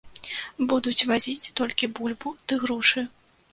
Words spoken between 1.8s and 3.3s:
бульбу ды грушы.